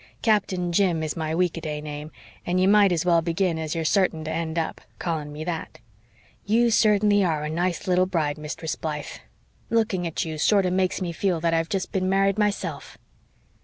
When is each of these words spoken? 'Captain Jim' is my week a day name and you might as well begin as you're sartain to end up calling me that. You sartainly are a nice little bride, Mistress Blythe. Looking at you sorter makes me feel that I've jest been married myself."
'Captain 0.23 0.71
Jim' 0.71 1.03
is 1.03 1.15
my 1.15 1.35
week 1.35 1.55
a 1.57 1.61
day 1.61 1.79
name 1.79 2.11
and 2.43 2.59
you 2.59 2.67
might 2.67 2.91
as 2.91 3.05
well 3.05 3.21
begin 3.21 3.59
as 3.59 3.75
you're 3.75 3.85
sartain 3.85 4.23
to 4.23 4.31
end 4.31 4.57
up 4.57 4.81
calling 4.97 5.31
me 5.31 5.43
that. 5.43 5.77
You 6.43 6.71
sartainly 6.71 7.23
are 7.23 7.43
a 7.43 7.51
nice 7.51 7.85
little 7.85 8.07
bride, 8.07 8.39
Mistress 8.39 8.75
Blythe. 8.75 9.21
Looking 9.69 10.07
at 10.07 10.25
you 10.25 10.39
sorter 10.39 10.71
makes 10.71 11.03
me 11.03 11.11
feel 11.11 11.39
that 11.41 11.53
I've 11.53 11.69
jest 11.69 11.91
been 11.91 12.09
married 12.09 12.39
myself." 12.39 12.97